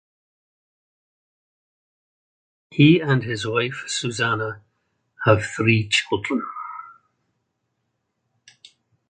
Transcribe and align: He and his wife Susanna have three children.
He 2.71 2.99
and 2.99 3.21
his 3.21 3.45
wife 3.45 3.83
Susanna 3.85 4.63
have 5.25 5.45
three 5.45 5.89
children. 5.89 6.41